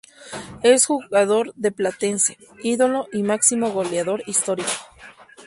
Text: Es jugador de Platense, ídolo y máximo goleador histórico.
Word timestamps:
Es 0.63 0.87
jugador 0.87 1.53
de 1.55 1.71
Platense, 1.71 2.35
ídolo 2.63 3.07
y 3.13 3.21
máximo 3.21 3.69
goleador 3.69 4.23
histórico. 4.25 4.71